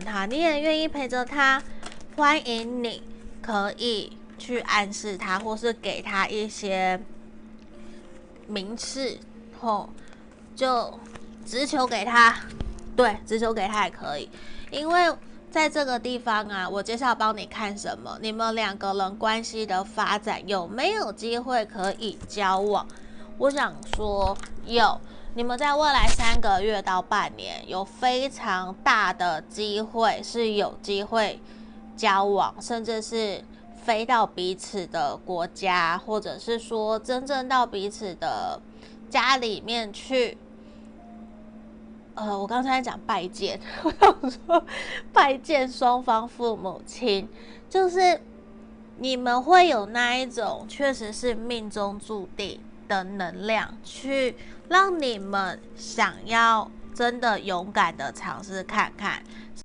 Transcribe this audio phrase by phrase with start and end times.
[0.00, 1.62] 他，你也愿意陪着他，
[2.16, 3.02] 欢迎你
[3.42, 7.00] 可以去暗示他，或是给他一些
[8.46, 9.18] 名次，
[9.60, 9.90] 吼，
[10.54, 10.98] 就
[11.44, 12.36] 直球给他，
[12.96, 14.28] 对，直球给他也可以，
[14.70, 15.14] 因为
[15.50, 18.18] 在这个地方啊，我接下来帮你看什么？
[18.20, 22.86] 你们两个人关系的发展有没有机会可以交往？
[23.38, 25.00] 我想说有。
[25.36, 31.40] 你们在未来三个月到半年，有非常大的机会是有机会
[31.96, 33.42] 交往，甚至是
[33.82, 38.60] 飞到彼此的国家，或者是说真正到彼此的
[39.10, 40.38] 家里面去。
[42.14, 44.64] 呃，我刚才讲拜见， 我想说
[45.12, 47.28] 拜见双方父母亲，
[47.68, 48.20] 就是
[48.98, 54.36] 你们会有那一种，确实是命中注定的能量去。
[54.68, 59.22] 让你们想要真的勇敢的尝试看看，